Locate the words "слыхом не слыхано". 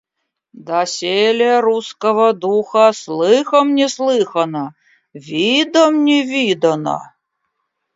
3.03-4.65